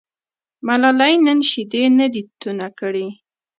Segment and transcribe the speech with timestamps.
[0.67, 3.07] ملالۍ نن شیدې نه دي تونه کړي.